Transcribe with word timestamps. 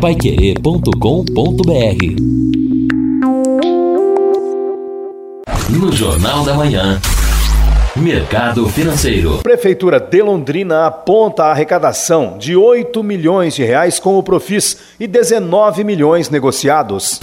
paiquerê.com.br 0.00 0.92
No 5.68 5.92
Jornal 5.92 6.44
da 6.44 6.54
Manhã. 6.54 7.00
Mercado 7.96 8.68
Financeiro. 8.68 9.38
Prefeitura 9.38 9.98
de 9.98 10.22
Londrina 10.22 10.86
aponta 10.86 11.46
a 11.46 11.50
arrecadação 11.50 12.38
de 12.38 12.54
8 12.54 13.02
milhões 13.02 13.56
de 13.56 13.64
reais 13.64 13.98
com 13.98 14.16
o 14.16 14.22
Profis 14.22 14.78
e 15.00 15.08
19 15.08 15.82
milhões 15.82 16.30
negociados. 16.30 17.20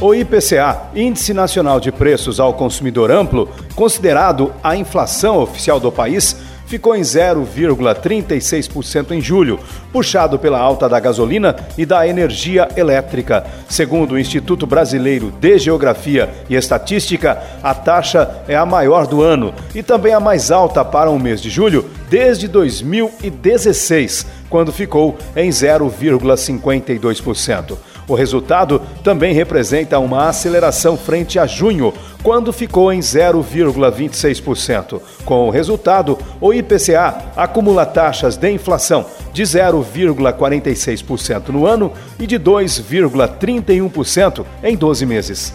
O 0.00 0.14
IPCA, 0.14 0.90
Índice 0.96 1.32
Nacional 1.32 1.78
de 1.78 1.92
Preços 1.92 2.40
ao 2.40 2.54
Consumidor 2.54 3.10
Amplo, 3.10 3.48
considerado 3.76 4.52
a 4.62 4.76
inflação 4.76 5.40
oficial 5.40 5.78
do 5.78 5.92
país, 5.92 6.36
ficou 6.68 6.94
em 6.94 7.00
0,36% 7.00 9.12
em 9.12 9.20
julho, 9.20 9.58
puxado 9.92 10.38
pela 10.38 10.60
alta 10.60 10.88
da 10.88 11.00
gasolina 11.00 11.56
e 11.76 11.84
da 11.84 12.06
energia 12.06 12.68
elétrica. 12.76 13.44
Segundo 13.68 14.12
o 14.12 14.18
Instituto 14.18 14.64
Brasileiro 14.66 15.32
de 15.40 15.58
Geografia 15.58 16.30
e 16.48 16.54
Estatística, 16.54 17.42
a 17.62 17.74
taxa 17.74 18.42
é 18.46 18.54
a 18.54 18.66
maior 18.66 19.06
do 19.06 19.22
ano 19.22 19.54
e 19.74 19.82
também 19.82 20.12
a 20.12 20.20
mais 20.20 20.50
alta 20.50 20.84
para 20.84 21.08
o 21.10 21.18
mês 21.18 21.40
de 21.40 21.48
julho 21.48 21.88
desde 22.08 22.48
2016, 22.48 24.24
quando 24.48 24.72
ficou 24.72 25.18
em 25.36 25.50
0,52%. 25.50 27.76
O 28.08 28.14
resultado 28.14 28.80
também 29.04 29.34
representa 29.34 29.98
uma 29.98 30.30
aceleração 30.30 30.96
frente 30.96 31.38
a 31.38 31.46
junho, 31.46 31.92
quando 32.22 32.54
ficou 32.54 32.90
em 32.90 33.00
0,26%. 33.00 35.02
Com 35.26 35.46
o 35.46 35.50
resultado, 35.50 36.18
o 36.40 36.54
IPCA 36.54 37.18
acumula 37.36 37.84
taxas 37.84 38.38
de 38.38 38.50
inflação 38.50 39.04
de 39.32 39.42
0,46% 39.42 41.48
no 41.48 41.66
ano 41.66 41.92
e 42.18 42.26
de 42.26 42.38
2,31% 42.38 44.46
em 44.62 44.74
12 44.74 45.04
meses. 45.04 45.52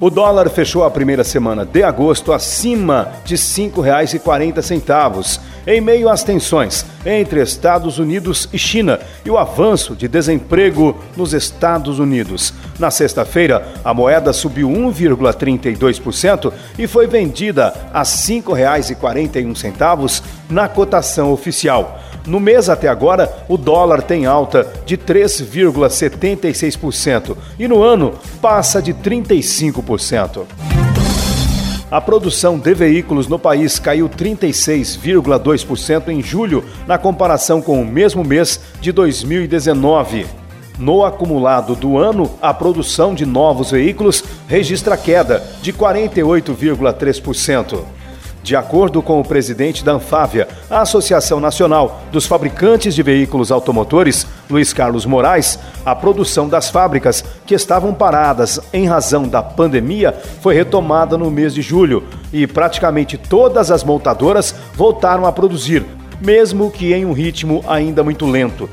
O 0.00 0.10
dólar 0.10 0.50
fechou 0.50 0.82
a 0.82 0.90
primeira 0.90 1.22
semana 1.22 1.64
de 1.64 1.84
agosto 1.84 2.32
acima 2.32 3.12
de 3.24 3.36
R$ 3.36 3.40
5,40, 3.40 5.40
em 5.66 5.80
meio 5.80 6.08
às 6.08 6.22
tensões 6.22 6.86
entre 7.06 7.42
Estados 7.42 7.98
Unidos 7.98 8.48
e 8.52 8.58
China 8.58 9.00
e 9.24 9.30
o 9.30 9.38
avanço 9.38 9.94
de 9.94 10.08
desemprego 10.08 10.98
nos 11.16 11.32
Estados 11.32 11.98
Unidos. 11.98 12.52
Na 12.78 12.90
sexta-feira, 12.90 13.66
a 13.84 13.94
moeda 13.94 14.32
subiu 14.32 14.68
1,32% 14.68 16.52
e 16.78 16.86
foi 16.86 17.06
vendida 17.06 17.74
a 17.92 18.00
R$ 18.00 18.04
5,41 18.04 20.22
na 20.48 20.66
cotação 20.68 21.32
oficial. 21.32 22.00
No 22.26 22.40
mês 22.40 22.70
até 22.70 22.88
agora, 22.88 23.30
o 23.48 23.58
dólar 23.58 24.02
tem 24.02 24.24
alta 24.24 24.66
de 24.86 24.96
3,76% 24.96 27.36
e 27.58 27.68
no 27.68 27.82
ano 27.82 28.14
passa 28.40 28.80
de 28.80 28.94
35%. 28.94 30.73
A 31.94 32.00
produção 32.00 32.58
de 32.58 32.74
veículos 32.74 33.28
no 33.28 33.38
país 33.38 33.78
caiu 33.78 34.08
36,2% 34.08 36.08
em 36.08 36.20
julho, 36.20 36.64
na 36.88 36.98
comparação 36.98 37.62
com 37.62 37.80
o 37.80 37.86
mesmo 37.86 38.24
mês 38.24 38.58
de 38.80 38.90
2019. 38.90 40.26
No 40.76 41.04
acumulado 41.04 41.76
do 41.76 41.96
ano, 41.96 42.28
a 42.42 42.52
produção 42.52 43.14
de 43.14 43.24
novos 43.24 43.70
veículos 43.70 44.24
registra 44.48 44.96
queda 44.96 45.40
de 45.62 45.72
48,3%. 45.72 47.84
De 48.44 48.54
acordo 48.54 49.00
com 49.00 49.18
o 49.18 49.24
presidente 49.24 49.82
da 49.82 49.92
Anfávia, 49.92 50.46
a 50.68 50.82
Associação 50.82 51.40
Nacional 51.40 52.02
dos 52.12 52.26
Fabricantes 52.26 52.94
de 52.94 53.02
Veículos 53.02 53.50
Automotores, 53.50 54.26
Luiz 54.50 54.70
Carlos 54.70 55.06
Moraes, 55.06 55.58
a 55.82 55.96
produção 55.96 56.46
das 56.46 56.68
fábricas 56.68 57.24
que 57.46 57.54
estavam 57.54 57.94
paradas 57.94 58.60
em 58.70 58.86
razão 58.86 59.26
da 59.26 59.42
pandemia 59.42 60.14
foi 60.42 60.54
retomada 60.54 61.16
no 61.16 61.30
mês 61.30 61.54
de 61.54 61.62
julho 61.62 62.04
e 62.30 62.46
praticamente 62.46 63.16
todas 63.16 63.70
as 63.70 63.82
montadoras 63.82 64.54
voltaram 64.74 65.24
a 65.24 65.32
produzir, 65.32 65.82
mesmo 66.20 66.70
que 66.70 66.92
em 66.92 67.06
um 67.06 67.14
ritmo 67.14 67.64
ainda 67.66 68.04
muito 68.04 68.26
lento. 68.26 68.68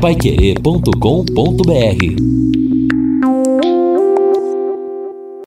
Paiquerê.com.br 0.00 2.63